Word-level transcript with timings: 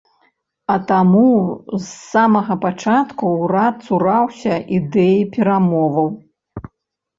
А 0.75 0.77
таму 0.91 1.25
з 1.49 1.81
самага 2.13 2.57
пачатку 2.65 3.29
ўрад 3.43 3.87
цураўся 3.89 4.53
ідэі 4.81 5.21
перамоваў. 5.39 6.13